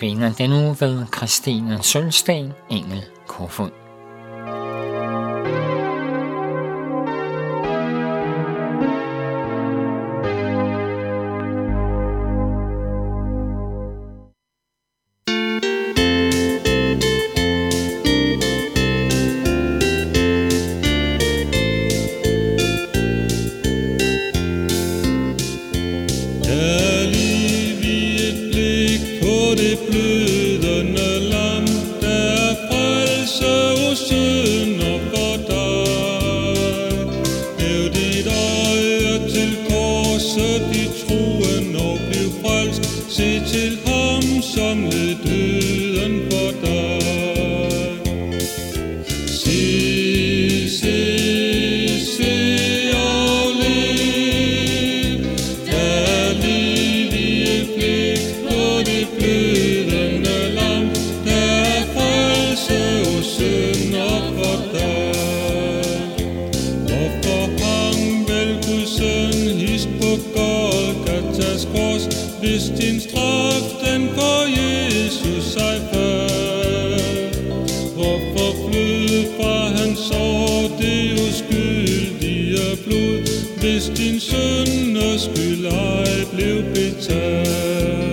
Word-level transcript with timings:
Notabene 0.00 0.34
den 0.38 0.80
ved 0.80 1.06
Christine 1.16 1.82
Sølsten 1.82 2.52
Engel 2.70 3.04
Kofod. 3.26 3.89
Hvis 83.60 83.84
din 83.98 84.20
sønder 84.20 85.18
skyld 85.18 85.66
ej 85.66 86.24
blev 86.32 86.62
betalt? 86.74 88.09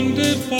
Wonderful. 0.00 0.59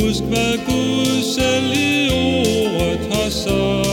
Husk 0.00 0.22
hvad 0.22 0.58
Gud 0.66 1.22
selv 1.22 1.72
i 1.72 2.10
ordet 2.10 3.00
har 3.12 3.30
sagt. 3.30 3.87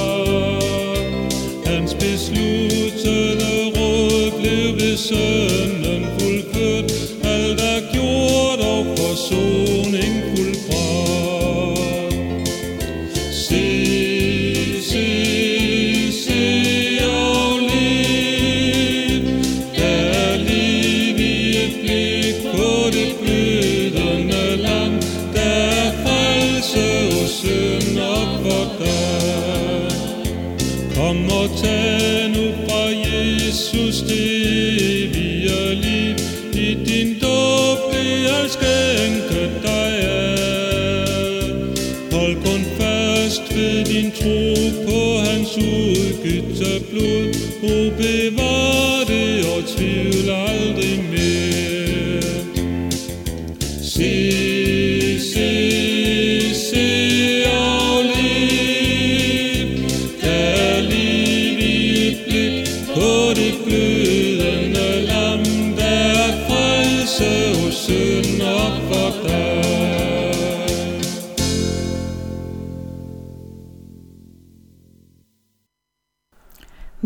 skyts 46.25 46.61
og 46.61 46.81
blod, 46.89 47.33
o 47.63 47.91
bevar 47.97 48.54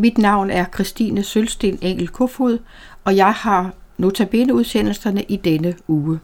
Mit 0.09 0.18
navn 0.18 0.50
er 0.50 0.66
Christine 0.74 1.24
Sølsten 1.24 1.80
Engel 1.81 2.08
Kofod, 2.08 2.58
og 3.03 3.16
jeg 3.16 3.34
har 3.34 3.74
notabene 3.97 4.53
udsendelserne 4.53 5.24
i 5.24 5.36
denne 5.36 5.75
uge. 5.88 6.20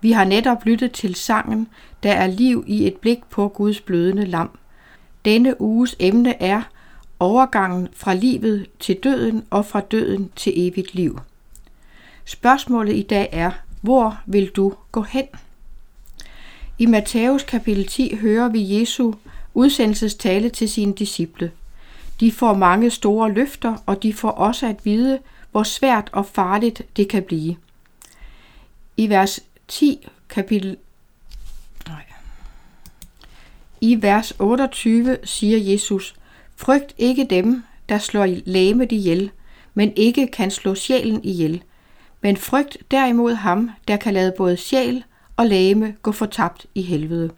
Vi 0.00 0.12
har 0.12 0.24
netop 0.24 0.64
lyttet 0.64 0.92
til 0.92 1.14
sangen 1.14 1.68
Der 2.02 2.12
er 2.12 2.26
liv 2.26 2.64
i 2.66 2.86
et 2.86 2.96
blik 2.96 3.18
på 3.30 3.48
Guds 3.48 3.80
blødende 3.80 4.26
lam. 4.26 4.50
Denne 5.24 5.60
uges 5.60 5.96
emne 5.98 6.42
er 6.42 6.62
overgangen 7.18 7.88
fra 7.92 8.14
livet 8.14 8.66
til 8.80 8.96
døden 8.96 9.44
og 9.50 9.66
fra 9.66 9.80
døden 9.80 10.30
til 10.36 10.52
evigt 10.56 10.94
liv. 10.94 11.18
Spørgsmålet 12.24 12.96
i 12.96 13.02
dag 13.02 13.28
er, 13.32 13.50
hvor 13.80 14.18
vil 14.26 14.48
du 14.48 14.74
gå 14.92 15.02
hen? 15.02 15.26
I 16.78 16.86
Matthæus 16.86 17.42
kapitel 17.42 17.86
10 17.86 18.16
hører 18.16 18.48
vi 18.48 18.80
Jesu 18.80 19.12
udsendelsestale 19.54 20.48
til 20.48 20.68
sine 20.68 20.94
disciple– 20.94 21.50
de 22.20 22.32
får 22.32 22.54
mange 22.54 22.90
store 22.90 23.32
løfter, 23.32 23.76
og 23.86 24.02
de 24.02 24.14
får 24.14 24.30
også 24.30 24.66
at 24.66 24.84
vide, 24.84 25.18
hvor 25.50 25.62
svært 25.62 26.10
og 26.12 26.26
farligt 26.26 26.82
det 26.96 27.08
kan 27.08 27.22
blive. 27.22 27.56
I 28.96 29.08
vers 29.08 29.40
10 29.68 30.08
kapitel 30.28 30.76
nej. 31.88 32.04
I 33.80 34.02
vers 34.02 34.32
28 34.38 35.16
siger 35.24 35.58
Jesus, 35.72 36.14
Frygt 36.56 36.94
ikke 36.98 37.26
dem, 37.30 37.62
der 37.88 37.98
slår 37.98 38.26
læme 38.46 38.86
ihjel, 38.86 39.30
men 39.74 39.92
ikke 39.96 40.26
kan 40.26 40.50
slå 40.50 40.74
sjælen 40.74 41.24
ihjel. 41.24 41.62
Men 42.20 42.36
frygt 42.36 42.78
derimod 42.90 43.34
ham, 43.34 43.70
der 43.88 43.96
kan 43.96 44.14
lade 44.14 44.34
både 44.36 44.56
sjæl 44.56 45.04
og 45.36 45.46
læme 45.46 45.96
gå 46.02 46.12
fortabt 46.12 46.66
i 46.74 46.82
helvede. 46.82 47.30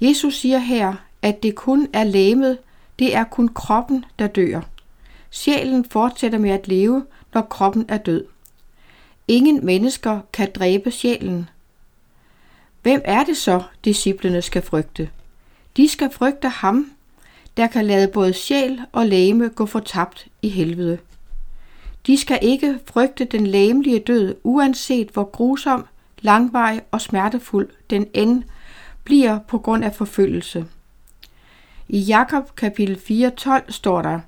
Jesus 0.00 0.34
siger 0.34 0.58
her, 0.58 0.94
at 1.22 1.42
det 1.42 1.54
kun 1.54 1.88
er 1.92 2.04
læmet, 2.04 2.58
det 2.98 3.14
er 3.14 3.24
kun 3.24 3.48
kroppen, 3.48 4.04
der 4.18 4.26
dør. 4.26 4.60
Sjælen 5.30 5.84
fortsætter 5.84 6.38
med 6.38 6.50
at 6.50 6.68
leve, 6.68 7.06
når 7.34 7.42
kroppen 7.42 7.84
er 7.88 7.98
død. 7.98 8.24
Ingen 9.28 9.66
mennesker 9.66 10.20
kan 10.32 10.50
dræbe 10.54 10.90
sjælen. 10.90 11.48
Hvem 12.82 13.00
er 13.04 13.24
det 13.24 13.36
så, 13.36 13.62
disciplene 13.84 14.42
skal 14.42 14.62
frygte? 14.62 15.10
De 15.76 15.88
skal 15.88 16.10
frygte 16.12 16.48
ham, 16.48 16.90
der 17.56 17.66
kan 17.66 17.84
lade 17.84 18.08
både 18.08 18.32
sjæl 18.32 18.80
og 18.92 19.06
læme 19.06 19.48
gå 19.48 19.66
fortabt 19.66 20.26
i 20.42 20.48
helvede. 20.48 20.98
De 22.06 22.16
skal 22.16 22.38
ikke 22.42 22.78
frygte 22.86 23.24
den 23.24 23.46
læmelige 23.46 23.98
død, 23.98 24.34
uanset 24.42 25.08
hvor 25.08 25.24
grusom, 25.24 25.86
langvarig 26.20 26.80
og 26.90 27.00
smertefuld 27.00 27.68
den 27.90 28.06
end 28.14 28.42
bliver 29.04 29.38
på 29.38 29.58
grund 29.58 29.84
af 29.84 29.94
forfølgelse. 29.94 30.66
I 31.88 31.98
Jakob 31.98 32.56
kapitel 32.56 32.96
4:12 32.96 33.72
står 33.72 34.02
der, 34.02 34.20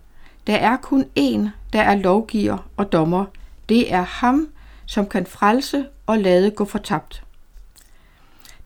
der 0.47 0.57
er 0.57 0.77
kun 0.77 1.05
én, 1.19 1.49
der 1.73 1.83
er 1.83 1.95
lovgiver 1.95 2.69
og 2.77 2.93
dommer. 2.93 3.25
Det 3.69 3.93
er 3.93 4.03
ham, 4.03 4.49
som 4.87 5.07
kan 5.07 5.27
frelse 5.27 5.87
og 6.07 6.19
lade 6.19 6.51
gå 6.51 6.65
fortabt. 6.65 7.23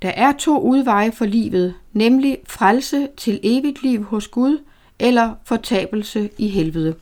Der 0.03 0.09
er 0.09 0.33
to 0.33 0.61
udveje 0.61 1.13
for 1.13 1.25
livet, 1.25 1.75
nemlig 1.93 2.39
frelse 2.49 3.09
til 3.17 3.41
evigt 3.43 3.83
liv 3.83 4.05
hos 4.05 4.29
Gud 4.29 4.59
eller 4.99 5.35
fortabelse 5.45 6.31
i 6.39 6.49
helvede. 6.49 6.95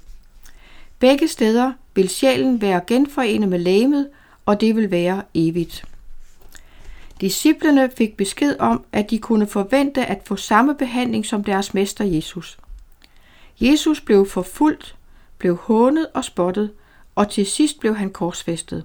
Begge 0.98 1.28
steder 1.28 1.72
vil 1.94 2.08
sjælen 2.08 2.60
være 2.60 2.80
genforenet 2.86 3.48
med 3.48 3.58
lægemet, 3.58 4.08
og 4.46 4.60
det 4.60 4.76
vil 4.76 4.90
være 4.90 5.22
evigt. 5.34 5.84
Disciplerne 7.20 7.90
fik 7.96 8.16
besked 8.16 8.56
om, 8.58 8.84
at 8.92 9.10
de 9.10 9.18
kunne 9.18 9.46
forvente 9.46 10.06
at 10.06 10.22
få 10.24 10.36
samme 10.36 10.74
behandling 10.74 11.26
som 11.26 11.44
deres 11.44 11.74
mester 11.74 12.04
Jesus. 12.04 12.58
Jesus 13.60 14.00
blev 14.00 14.26
forfulgt, 14.26 14.96
blev 15.38 15.56
hånet 15.56 16.06
og 16.14 16.24
spottet, 16.24 16.70
og 17.14 17.30
til 17.30 17.46
sidst 17.46 17.80
blev 17.80 17.96
han 17.96 18.10
korsfæstet. 18.10 18.84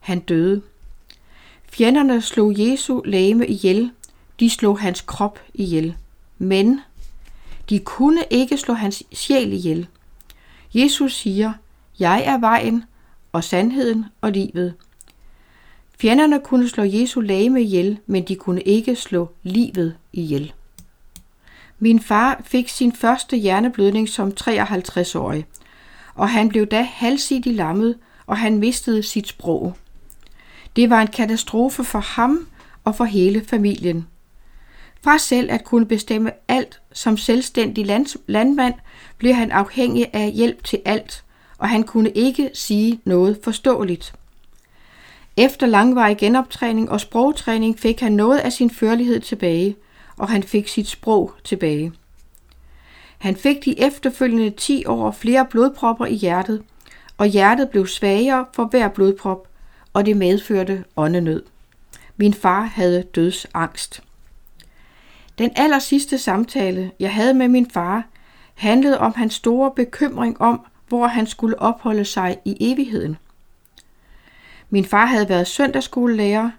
Han 0.00 0.20
døde. 0.20 0.62
Fjenderne 1.72 2.20
slog 2.20 2.58
Jesu 2.58 3.02
læme 3.04 3.46
ihjel, 3.46 3.90
de 4.40 4.50
slog 4.50 4.80
hans 4.80 5.00
krop 5.00 5.38
ihjel. 5.54 5.96
Men 6.38 6.80
de 7.68 7.78
kunne 7.78 8.24
ikke 8.30 8.56
slå 8.56 8.74
hans 8.74 9.02
sjæl 9.12 9.52
ihjel. 9.52 9.86
Jesus 10.74 11.14
siger, 11.14 11.52
jeg 11.98 12.22
er 12.24 12.38
vejen 12.38 12.84
og 13.32 13.44
sandheden 13.44 14.04
og 14.20 14.32
livet. 14.32 14.74
Fjenderne 16.00 16.40
kunne 16.40 16.68
slå 16.68 16.82
Jesu 16.82 17.20
lame 17.20 17.62
ihjel, 17.62 17.98
men 18.06 18.22
de 18.22 18.36
kunne 18.36 18.62
ikke 18.62 18.96
slå 18.96 19.30
livet 19.42 19.96
ihjel. 20.12 20.52
Min 21.78 22.00
far 22.00 22.40
fik 22.44 22.68
sin 22.68 22.92
første 22.92 23.36
hjerneblødning 23.36 24.08
som 24.08 24.32
53-årig, 24.40 25.46
og 26.14 26.30
han 26.30 26.48
blev 26.48 26.66
da 26.66 26.82
halvsidig 26.82 27.54
lammet, 27.54 27.98
og 28.26 28.38
han 28.38 28.58
mistede 28.58 29.02
sit 29.02 29.28
sprog. 29.28 29.76
Det 30.76 30.90
var 30.90 31.00
en 31.00 31.08
katastrofe 31.08 31.84
for 31.84 31.98
ham 32.00 32.48
og 32.84 32.94
for 32.94 33.04
hele 33.04 33.44
familien. 33.44 34.06
Fra 35.02 35.18
selv 35.18 35.50
at 35.50 35.64
kunne 35.64 35.86
bestemme 35.86 36.30
alt 36.48 36.80
som 36.92 37.16
selvstændig 37.16 37.86
landmand, 38.26 38.74
blev 39.18 39.34
han 39.34 39.50
afhængig 39.50 40.06
af 40.12 40.30
hjælp 40.32 40.64
til 40.64 40.78
alt, 40.84 41.24
og 41.58 41.68
han 41.68 41.82
kunne 41.82 42.10
ikke 42.10 42.50
sige 42.54 43.00
noget 43.04 43.38
forståeligt. 43.44 44.14
Efter 45.40 45.66
langvarig 45.66 46.16
genoptræning 46.16 46.90
og 46.90 47.00
sprogtræning 47.00 47.78
fik 47.78 48.00
han 48.00 48.12
noget 48.12 48.38
af 48.38 48.52
sin 48.52 48.70
førlighed 48.70 49.20
tilbage, 49.20 49.76
og 50.16 50.28
han 50.28 50.42
fik 50.42 50.68
sit 50.68 50.88
sprog 50.88 51.32
tilbage. 51.44 51.92
Han 53.18 53.36
fik 53.36 53.64
de 53.64 53.80
efterfølgende 53.80 54.50
10 54.50 54.86
år 54.86 55.10
flere 55.10 55.46
blodpropper 55.50 56.06
i 56.06 56.14
hjertet, 56.14 56.62
og 57.18 57.26
hjertet 57.26 57.70
blev 57.70 57.86
svagere 57.86 58.46
for 58.52 58.64
hver 58.64 58.88
blodprop, 58.88 59.48
og 59.92 60.06
det 60.06 60.16
medførte 60.16 60.84
åndenød. 60.96 61.42
Min 62.16 62.34
far 62.34 62.62
havde 62.62 63.02
dødsangst. 63.02 64.02
Den 65.38 65.50
aller 65.56 65.78
sidste 65.78 66.18
samtale, 66.18 66.90
jeg 66.98 67.14
havde 67.14 67.34
med 67.34 67.48
min 67.48 67.70
far, 67.70 68.04
handlede 68.54 68.98
om 68.98 69.12
hans 69.16 69.34
store 69.34 69.70
bekymring 69.76 70.40
om, 70.40 70.66
hvor 70.88 71.06
han 71.06 71.26
skulle 71.26 71.58
opholde 71.58 72.04
sig 72.04 72.38
i 72.44 72.56
evigheden. 72.60 73.16
Min 74.70 74.84
far 74.84 75.06
havde 75.06 75.28
været 75.28 75.46
søndagsskolelærer, 75.46 76.50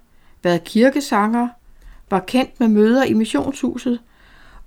været 0.44 0.64
kirkesanger, 0.64 1.48
var 2.10 2.20
kendt 2.20 2.60
med 2.60 2.68
møder 2.68 3.04
i 3.04 3.14
missionshuset, 3.14 4.00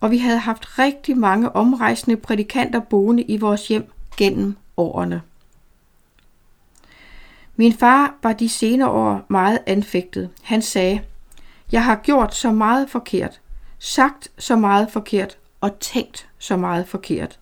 og 0.00 0.10
vi 0.10 0.18
havde 0.18 0.38
haft 0.38 0.78
rigtig 0.78 1.16
mange 1.16 1.56
omrejsende 1.56 2.16
prædikanter 2.16 2.80
boende 2.80 3.22
i 3.22 3.36
vores 3.36 3.68
hjem 3.68 3.92
gennem 4.16 4.56
årene. 4.76 5.22
Min 7.56 7.72
far 7.72 8.14
var 8.22 8.32
de 8.32 8.48
senere 8.48 8.88
år 8.88 9.26
meget 9.28 9.58
anfægtet. 9.66 10.30
Han 10.42 10.62
sagde, 10.62 11.00
jeg 11.72 11.84
har 11.84 11.96
gjort 11.96 12.34
så 12.34 12.52
meget 12.52 12.90
forkert, 12.90 13.40
sagt 13.78 14.28
så 14.38 14.56
meget 14.56 14.90
forkert 14.90 15.38
og 15.60 15.78
tænkt 15.80 16.28
så 16.38 16.56
meget 16.56 16.88
forkert. 16.88 17.38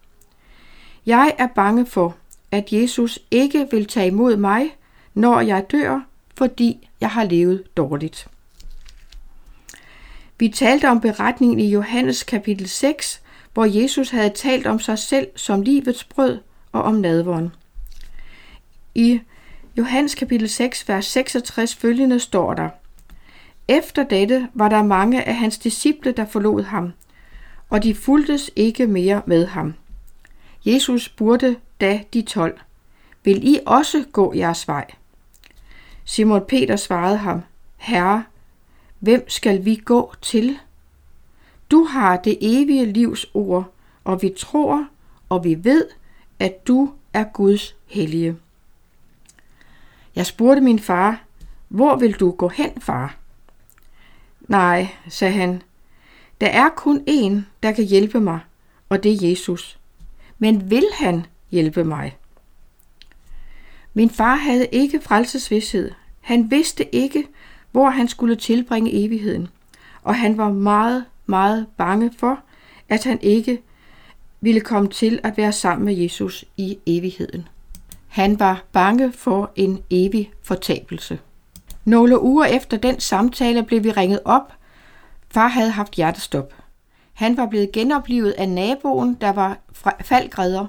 Jeg 1.06 1.34
er 1.38 1.46
bange 1.46 1.86
for, 1.86 2.16
at 2.50 2.72
Jesus 2.72 3.18
ikke 3.30 3.68
vil 3.70 3.86
tage 3.86 4.06
imod 4.06 4.36
mig, 4.36 4.76
når 5.14 5.40
jeg 5.40 5.70
dør, 5.70 6.00
fordi 6.36 6.88
jeg 7.00 7.10
har 7.10 7.24
levet 7.24 7.76
dårligt. 7.76 8.28
Vi 10.38 10.48
talte 10.48 10.88
om 10.88 11.00
beretningen 11.00 11.60
i 11.60 11.70
Johannes 11.70 12.22
kapitel 12.22 12.68
6, 12.68 13.22
hvor 13.54 13.64
Jesus 13.64 14.10
havde 14.10 14.30
talt 14.30 14.66
om 14.66 14.80
sig 14.80 14.98
selv 14.98 15.26
som 15.36 15.62
livets 15.62 16.04
brød 16.04 16.38
og 16.72 16.82
om 16.82 16.94
nadvåren. 16.94 17.52
I 18.94 19.20
Johannes 19.78 20.14
kapitel 20.14 20.48
6, 20.48 20.88
vers 20.88 21.06
66 21.06 21.74
følgende 21.74 22.20
står 22.20 22.54
der, 22.54 22.68
Efter 23.68 24.04
dette 24.04 24.48
var 24.54 24.68
der 24.68 24.82
mange 24.82 25.24
af 25.24 25.36
hans 25.36 25.58
disciple, 25.58 26.12
der 26.12 26.26
forlod 26.26 26.62
ham, 26.62 26.92
og 27.70 27.82
de 27.82 27.94
fuldtes 27.94 28.50
ikke 28.56 28.86
mere 28.86 29.22
med 29.26 29.46
ham. 29.46 29.74
Jesus 30.66 31.04
spurgte 31.04 31.56
da 31.80 32.00
de 32.14 32.22
tolv, 32.22 32.58
Vil 33.24 33.48
I 33.48 33.58
også 33.66 34.04
gå 34.12 34.34
jeres 34.34 34.68
vej? 34.68 34.86
Simon 36.04 36.44
Peter 36.48 36.76
svarede 36.76 37.16
ham, 37.16 37.42
Herre, 37.76 38.24
hvem 38.98 39.28
skal 39.28 39.64
vi 39.64 39.76
gå 39.84 40.14
til? 40.22 40.58
Du 41.70 41.84
har 41.84 42.16
det 42.16 42.38
evige 42.40 42.92
livs 42.92 43.26
ord, 43.34 43.72
og 44.04 44.22
vi 44.22 44.34
tror, 44.38 44.88
og 45.28 45.44
vi 45.44 45.64
ved, 45.64 45.88
at 46.38 46.66
du 46.66 46.92
er 47.12 47.24
Guds 47.24 47.76
hellige. 47.86 48.36
Jeg 50.16 50.26
spurgte 50.26 50.60
min 50.60 50.78
far, 50.78 51.22
hvor 51.68 51.96
vil 51.96 52.12
du 52.12 52.30
gå 52.30 52.48
hen, 52.48 52.80
far? 52.80 53.16
Nej, 54.48 54.88
sagde 55.08 55.34
han, 55.34 55.62
der 56.40 56.46
er 56.46 56.68
kun 56.68 57.04
én, 57.08 57.40
der 57.62 57.72
kan 57.72 57.84
hjælpe 57.84 58.20
mig, 58.20 58.40
og 58.88 59.02
det 59.02 59.12
er 59.12 59.28
Jesus. 59.28 59.78
Men 60.38 60.70
vil 60.70 60.84
han 60.94 61.26
hjælpe 61.50 61.84
mig? 61.84 62.16
Min 63.94 64.10
far 64.10 64.34
havde 64.34 64.66
ikke 64.72 65.00
frelsesvidshed. 65.00 65.90
Han 66.22 66.50
vidste 66.50 66.94
ikke, 66.94 67.26
hvor 67.72 67.90
han 67.90 68.08
skulle 68.08 68.36
tilbringe 68.36 69.04
evigheden, 69.04 69.48
og 70.02 70.14
han 70.14 70.38
var 70.38 70.52
meget, 70.52 71.04
meget 71.26 71.66
bange 71.76 72.10
for, 72.18 72.38
at 72.88 73.04
han 73.04 73.18
ikke 73.22 73.62
ville 74.40 74.60
komme 74.60 74.88
til 74.88 75.20
at 75.22 75.36
være 75.36 75.52
sammen 75.52 75.84
med 75.84 75.94
Jesus 75.94 76.44
i 76.56 76.78
evigheden. 76.86 77.48
Han 78.08 78.40
var 78.40 78.64
bange 78.72 79.12
for 79.12 79.50
en 79.56 79.82
evig 79.90 80.32
fortabelse. 80.42 81.18
Nogle 81.84 82.22
uger 82.22 82.44
efter 82.44 82.76
den 82.76 83.00
samtale 83.00 83.62
blev 83.62 83.84
vi 83.84 83.90
ringet 83.90 84.20
op. 84.24 84.52
Far 85.28 85.48
havde 85.48 85.70
haft 85.70 85.94
hjertestop. 85.94 86.54
Han 87.12 87.36
var 87.36 87.46
blevet 87.46 87.72
genoplivet 87.72 88.30
af 88.30 88.48
naboen, 88.48 89.14
der 89.20 89.32
var 89.32 89.58
faldgræder, 90.00 90.66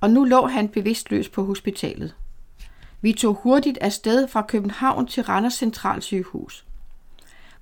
og 0.00 0.10
nu 0.10 0.24
lå 0.24 0.46
han 0.46 0.68
bevidstløs 0.68 1.28
på 1.28 1.44
hospitalet. 1.44 2.14
Vi 3.00 3.12
tog 3.12 3.34
hurtigt 3.34 3.78
afsted 3.80 4.28
fra 4.28 4.42
København 4.42 5.06
til 5.06 5.22
Randers 5.22 5.54
Centralsygehus. 5.54 6.64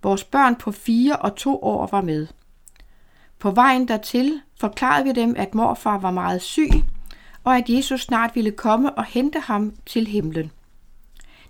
Vores 0.02 0.24
børn 0.24 0.56
på 0.56 0.72
fire 0.72 1.16
og 1.16 1.36
to 1.36 1.62
år 1.62 1.88
var 1.92 2.00
med. 2.00 2.26
På 3.38 3.50
vejen 3.50 3.88
dertil 3.88 4.40
forklarede 4.60 5.04
vi 5.04 5.12
dem, 5.12 5.34
at 5.38 5.54
morfar 5.54 5.98
var 5.98 6.10
meget 6.10 6.42
syg, 6.42 6.70
og 7.44 7.56
at 7.56 7.68
Jesus 7.68 8.00
snart 8.00 8.30
ville 8.34 8.50
komme 8.50 8.94
og 8.98 9.04
hente 9.04 9.40
ham 9.40 9.74
til 9.86 10.06
himlen. 10.06 10.50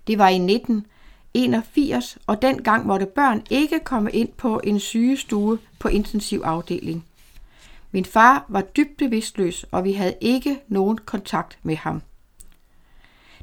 Det 0.07 0.17
var 0.17 0.29
i 0.29 0.35
1981, 0.35 2.17
og 2.27 2.41
dengang 2.41 2.85
måtte 2.85 3.05
børn 3.05 3.41
ikke 3.49 3.79
komme 3.79 4.11
ind 4.11 4.29
på 4.29 4.61
en 4.63 4.79
sygestue 4.79 5.59
på 5.79 5.87
intensivafdeling. 5.87 7.05
Min 7.91 8.05
far 8.05 8.45
var 8.47 8.61
dybt 8.61 8.97
bevidstløs, 8.97 9.65
og 9.71 9.83
vi 9.83 9.93
havde 9.93 10.15
ikke 10.21 10.59
nogen 10.67 10.97
kontakt 10.97 11.59
med 11.63 11.75
ham. 11.75 12.01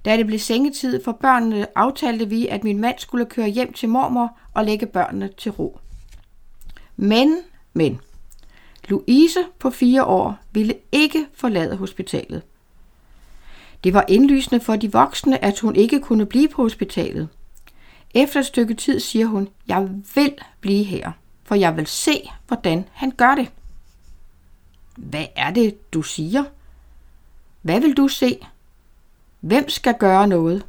Da 0.05 0.17
det 0.17 0.27
blev 0.27 0.39
sengetid 0.39 1.05
for 1.05 1.13
børnene, 1.13 1.79
aftalte 1.79 2.29
vi, 2.29 2.47
at 2.47 2.65
min 2.65 2.81
mand 2.81 2.99
skulle 2.99 3.27
køre 3.27 3.49
hjem 3.49 3.73
til 3.73 3.89
mormor 3.89 4.39
og 4.55 4.65
lægge 4.65 4.87
børnene 4.87 5.31
til 5.39 5.53
ro. 5.53 5.79
Men, 6.97 7.39
men, 7.73 8.01
Louise 8.89 9.41
på 9.59 9.71
fire 9.71 10.05
år 10.05 10.39
ville 10.53 10.75
ikke 10.93 11.27
forlade 11.35 11.77
hospitalet. 11.77 12.43
Det 13.85 13.95
var 13.95 14.05
indlysende 14.09 14.61
for 14.61 14.77
de 14.77 14.93
voksne, 14.93 15.45
at 15.45 15.59
hun 15.59 15.77
ikke 15.77 16.01
kunne 16.01 16.27
blive 16.27 16.49
på 16.49 16.63
hospitalet. 16.63 17.29
Efter 18.15 18.41
et 18.41 18.47
stykke 18.47 18.75
tid 18.75 19.01
siger 19.01 19.27
hun, 19.27 19.49
jeg 19.67 19.89
vil 20.15 20.35
blive 20.61 20.85
her, 20.85 21.13
for 21.45 21.55
jeg 21.55 21.77
vil 21.77 21.87
se, 21.87 22.31
hvordan 22.47 22.85
han 22.93 23.11
gør 23.11 23.35
det. 23.35 23.51
Hvad 24.97 25.27
er 25.37 25.51
det, 25.51 25.93
du 25.93 26.03
siger? 26.03 26.45
Hvad 27.63 27.81
vil 27.81 27.97
du 27.97 28.09
se? 28.09 28.39
Hvem 29.43 29.69
skal 29.69 29.95
gøre 29.99 30.27
noget? 30.27 30.67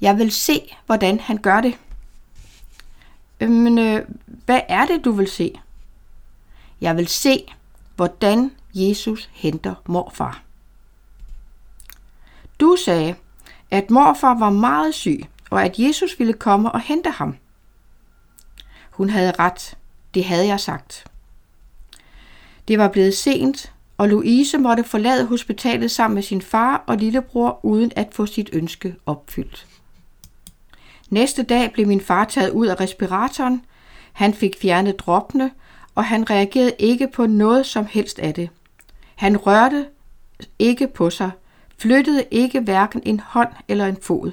Jeg 0.00 0.18
vil 0.18 0.32
se, 0.32 0.76
hvordan 0.86 1.20
han 1.20 1.36
gør 1.36 1.60
det. 1.60 1.78
Men 3.40 3.78
øh, 3.78 4.06
hvad 4.26 4.60
er 4.68 4.86
det, 4.86 5.04
du 5.04 5.12
vil 5.12 5.28
se? 5.28 5.60
Jeg 6.80 6.96
vil 6.96 7.08
se, 7.08 7.44
hvordan 7.96 8.50
Jesus 8.74 9.30
henter 9.32 9.74
morfar. 9.86 10.42
Du 12.60 12.76
sagde, 12.84 13.14
at 13.70 13.90
morfar 13.90 14.38
var 14.38 14.50
meget 14.50 14.94
syg, 14.94 15.24
og 15.50 15.64
at 15.64 15.78
Jesus 15.78 16.18
ville 16.18 16.32
komme 16.32 16.72
og 16.72 16.80
hente 16.80 17.10
ham. 17.10 17.36
Hun 18.90 19.10
havde 19.10 19.32
ret. 19.38 19.76
Det 20.14 20.24
havde 20.24 20.46
jeg 20.46 20.60
sagt. 20.60 21.04
Det 22.68 22.78
var 22.78 22.88
blevet 22.88 23.14
sent, 23.14 23.72
og 24.02 24.08
Louise 24.08 24.58
måtte 24.58 24.84
forlade 24.84 25.26
hospitalet 25.26 25.90
sammen 25.90 26.14
med 26.14 26.22
sin 26.22 26.42
far 26.42 26.84
og 26.86 26.96
lillebror 26.96 27.60
uden 27.62 27.92
at 27.96 28.08
få 28.12 28.26
sit 28.26 28.50
ønske 28.52 28.94
opfyldt. 29.06 29.66
Næste 31.10 31.42
dag 31.42 31.72
blev 31.72 31.86
min 31.86 32.00
far 32.00 32.24
taget 32.24 32.50
ud 32.50 32.66
af 32.66 32.80
respiratoren. 32.80 33.64
Han 34.12 34.34
fik 34.34 34.56
fjernet 34.62 34.98
droppene, 34.98 35.50
og 35.94 36.04
han 36.04 36.30
reagerede 36.30 36.72
ikke 36.78 37.08
på 37.08 37.26
noget 37.26 37.66
som 37.66 37.86
helst 37.86 38.18
af 38.18 38.34
det. 38.34 38.50
Han 39.14 39.36
rørte 39.36 39.86
ikke 40.58 40.86
på 40.86 41.10
sig, 41.10 41.30
flyttede 41.78 42.24
ikke 42.30 42.60
hverken 42.60 43.02
en 43.04 43.20
hånd 43.20 43.52
eller 43.68 43.86
en 43.86 43.98
fod. 44.02 44.32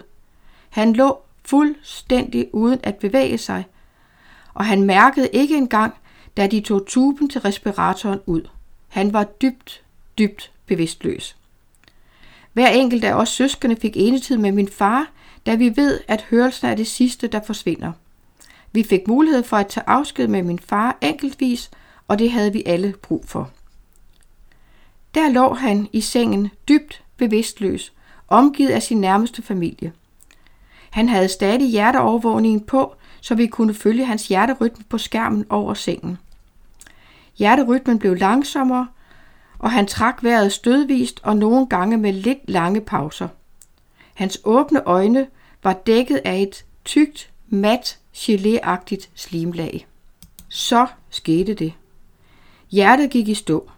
Han 0.69 0.93
lå 0.93 1.17
fuldstændig 1.45 2.49
uden 2.53 2.79
at 2.83 2.95
bevæge 2.95 3.37
sig, 3.37 3.65
og 4.53 4.65
han 4.65 4.83
mærkede 4.83 5.29
ikke 5.33 5.57
engang, 5.57 5.93
da 6.37 6.47
de 6.47 6.61
tog 6.61 6.85
tuben 6.87 7.29
til 7.29 7.41
respiratoren 7.41 8.19
ud. 8.25 8.41
Han 8.89 9.13
var 9.13 9.23
dybt, 9.23 9.83
dybt 10.17 10.51
bevidstløs. 10.65 11.35
Hver 12.53 12.67
enkelt 12.67 13.03
af 13.03 13.13
os 13.13 13.29
søskende 13.29 13.75
fik 13.75 13.93
enetid 13.95 14.37
med 14.37 14.51
min 14.51 14.67
far, 14.67 15.11
da 15.45 15.55
vi 15.55 15.77
ved, 15.77 15.99
at 16.07 16.25
hørelsen 16.29 16.67
er 16.67 16.75
det 16.75 16.87
sidste, 16.87 17.27
der 17.27 17.41
forsvinder. 17.45 17.91
Vi 18.71 18.83
fik 18.83 19.07
mulighed 19.07 19.43
for 19.43 19.57
at 19.57 19.67
tage 19.67 19.89
afsked 19.89 20.27
med 20.27 20.43
min 20.43 20.59
far 20.59 20.97
enkeltvis, 21.01 21.71
og 22.07 22.19
det 22.19 22.31
havde 22.31 22.53
vi 22.53 22.63
alle 22.65 22.93
brug 23.01 23.25
for. 23.27 23.51
Der 25.13 25.29
lå 25.29 25.53
han 25.53 25.87
i 25.93 26.01
sengen 26.01 26.49
dybt 26.67 27.03
bevidstløs, 27.17 27.93
omgivet 28.27 28.69
af 28.69 28.83
sin 28.83 29.01
nærmeste 29.01 29.41
familie. 29.41 29.93
Han 30.89 31.09
havde 31.09 31.27
stadig 31.27 31.67
hjerteovervågningen 31.69 32.61
på, 32.61 32.95
så 33.21 33.35
vi 33.35 33.47
kunne 33.47 33.73
følge 33.73 34.05
hans 34.05 34.27
hjerterytme 34.27 34.83
på 34.89 34.97
skærmen 34.97 35.45
over 35.49 35.73
sengen. 35.73 36.17
Hjerterytmen 37.39 37.99
blev 37.99 38.15
langsommere, 38.15 38.87
og 39.59 39.71
han 39.71 39.87
trak 39.87 40.23
vejret 40.23 40.51
stødvist 40.51 41.19
og 41.23 41.37
nogle 41.37 41.67
gange 41.67 41.97
med 41.97 42.13
lidt 42.13 42.39
lange 42.49 42.81
pauser. 42.81 43.27
Hans 44.13 44.41
åbne 44.43 44.83
øjne 44.83 45.27
var 45.63 45.73
dækket 45.73 46.21
af 46.25 46.41
et 46.41 46.65
tykt, 46.85 47.31
mat, 47.47 47.99
geléagtigt 48.15 49.09
slimlag. 49.15 49.87
Så 50.49 50.87
skete 51.09 51.53
det. 51.53 51.73
Hjertet 52.69 53.09
gik 53.09 53.27
i 53.27 53.33
stå. 53.33 53.69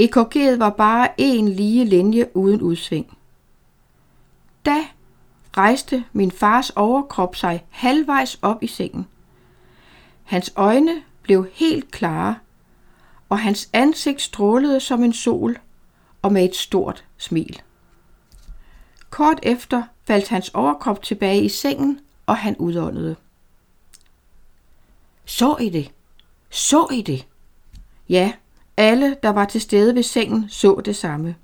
EKG'et 0.00 0.58
var 0.58 0.70
bare 0.70 1.08
en 1.18 1.48
lige 1.48 1.84
linje 1.84 2.36
uden 2.36 2.62
udsving. 2.62 3.18
Da 4.64 4.76
rejste 5.56 6.04
min 6.12 6.30
fars 6.30 6.70
overkrop 6.70 7.36
sig 7.36 7.64
halvvejs 7.70 8.38
op 8.42 8.62
i 8.62 8.66
sengen. 8.66 9.06
Hans 10.22 10.52
øjne 10.56 11.02
blev 11.22 11.46
helt 11.52 11.90
klare, 11.90 12.36
og 13.34 13.40
hans 13.40 13.68
ansigt 13.72 14.22
strålede 14.22 14.80
som 14.80 15.04
en 15.04 15.12
sol 15.12 15.58
og 16.22 16.32
med 16.32 16.44
et 16.44 16.56
stort 16.56 17.04
smil. 17.16 17.62
Kort 19.10 19.38
efter 19.42 19.82
faldt 20.04 20.28
hans 20.28 20.48
overkrop 20.48 21.02
tilbage 21.02 21.44
i 21.44 21.48
sengen, 21.48 22.00
og 22.26 22.36
han 22.36 22.56
udåndede. 22.56 23.16
Så 25.24 25.56
I 25.56 25.68
det? 25.68 25.90
Så 26.50 26.88
I 26.92 27.02
det? 27.02 27.26
Ja, 28.08 28.32
alle, 28.76 29.16
der 29.22 29.30
var 29.30 29.44
til 29.44 29.60
stede 29.60 29.94
ved 29.94 30.02
sengen, 30.02 30.48
så 30.48 30.82
det 30.84 30.96
samme. 30.96 31.36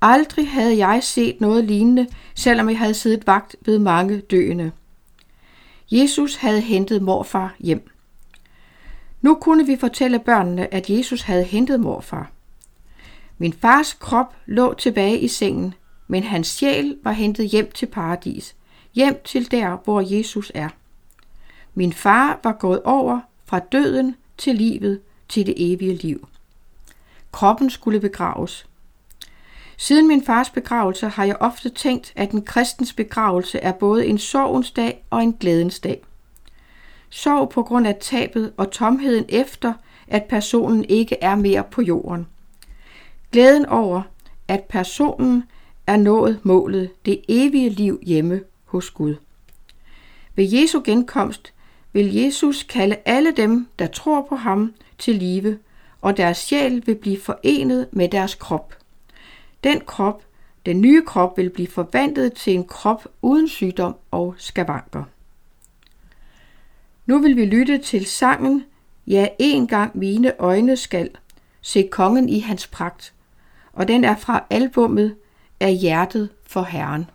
Aldrig 0.00 0.50
havde 0.50 0.86
jeg 0.86 1.02
set 1.02 1.40
noget 1.40 1.64
lignende, 1.64 2.06
selvom 2.34 2.68
jeg 2.68 2.78
havde 2.78 2.94
siddet 2.94 3.26
vagt 3.26 3.56
ved 3.60 3.78
mange 3.78 4.20
døende. 4.20 4.72
Jesus 5.90 6.36
havde 6.36 6.60
hentet 6.60 7.02
morfar 7.02 7.54
hjem. 7.58 7.90
Nu 9.26 9.34
kunne 9.34 9.66
vi 9.66 9.76
fortælle 9.76 10.18
børnene, 10.18 10.74
at 10.74 10.90
Jesus 10.90 11.22
havde 11.22 11.44
hentet 11.44 11.80
morfar. 11.80 12.30
Min 13.38 13.52
fars 13.52 13.92
krop 13.94 14.34
lå 14.46 14.74
tilbage 14.74 15.18
i 15.18 15.28
sengen, 15.28 15.74
men 16.08 16.22
hans 16.22 16.46
sjæl 16.46 16.98
var 17.02 17.12
hentet 17.12 17.48
hjem 17.48 17.70
til 17.70 17.86
paradis, 17.86 18.56
hjem 18.94 19.20
til 19.24 19.50
der, 19.50 19.76
hvor 19.84 20.00
Jesus 20.16 20.52
er. 20.54 20.68
Min 21.74 21.92
far 21.92 22.40
var 22.44 22.52
gået 22.52 22.82
over 22.82 23.20
fra 23.44 23.58
døden 23.58 24.16
til 24.38 24.54
livet 24.54 25.00
til 25.28 25.46
det 25.46 25.54
evige 25.56 25.94
liv. 25.94 26.28
Kroppen 27.32 27.70
skulle 27.70 28.00
begraves. 28.00 28.66
Siden 29.76 30.08
min 30.08 30.24
fars 30.24 30.50
begravelse 30.50 31.08
har 31.08 31.24
jeg 31.24 31.36
ofte 31.40 31.68
tænkt, 31.68 32.12
at 32.16 32.30
en 32.30 32.42
kristens 32.42 32.92
begravelse 32.92 33.58
er 33.58 33.72
både 33.72 34.06
en 34.06 34.18
sorgens 34.18 34.70
dag 34.70 35.04
og 35.10 35.22
en 35.22 35.32
glædens 35.32 35.80
dag. 35.80 36.02
Sorg 37.10 37.48
på 37.48 37.62
grund 37.62 37.86
af 37.86 37.96
tabet 38.00 38.52
og 38.56 38.70
tomheden 38.70 39.24
efter, 39.28 39.72
at 40.08 40.24
personen 40.24 40.84
ikke 40.84 41.16
er 41.20 41.34
mere 41.34 41.64
på 41.70 41.82
jorden. 41.82 42.26
Glæden 43.32 43.66
over, 43.66 44.02
at 44.48 44.64
personen 44.64 45.44
er 45.86 45.96
nået 45.96 46.40
målet, 46.42 46.90
det 47.04 47.20
evige 47.28 47.70
liv 47.70 48.00
hjemme 48.02 48.40
hos 48.64 48.90
Gud. 48.90 49.14
Ved 50.34 50.48
Jesu 50.52 50.80
genkomst 50.84 51.52
vil 51.92 52.14
Jesus 52.14 52.62
kalde 52.62 52.96
alle 53.04 53.30
dem, 53.30 53.66
der 53.78 53.86
tror 53.86 54.26
på 54.28 54.36
ham, 54.36 54.74
til 54.98 55.14
live, 55.14 55.58
og 56.00 56.16
deres 56.16 56.38
sjæl 56.38 56.82
vil 56.86 56.94
blive 56.94 57.20
forenet 57.20 57.88
med 57.92 58.08
deres 58.08 58.34
krop. 58.34 58.74
Den 59.64 59.80
krop, 59.80 60.22
den 60.66 60.80
nye 60.80 61.02
krop, 61.06 61.36
vil 61.36 61.50
blive 61.50 61.68
forvandlet 61.68 62.32
til 62.32 62.54
en 62.54 62.64
krop 62.64 63.08
uden 63.22 63.48
sygdom 63.48 63.96
og 64.10 64.34
skavanker. 64.38 65.04
Nu 67.06 67.18
vil 67.18 67.36
vi 67.36 67.44
lytte 67.44 67.78
til 67.78 68.06
sangen 68.06 68.64
Ja, 69.06 69.28
en 69.38 69.66
gang 69.66 69.98
mine 69.98 70.32
øjne 70.38 70.76
skal 70.76 71.10
se 71.60 71.88
kongen 71.90 72.28
i 72.28 72.38
hans 72.40 72.66
pragt, 72.66 73.14
og 73.72 73.88
den 73.88 74.04
er 74.04 74.16
fra 74.16 74.44
albummet 74.50 75.14
Af 75.60 75.74
hjertet 75.74 76.28
for 76.46 76.62
Herren. 76.62 77.10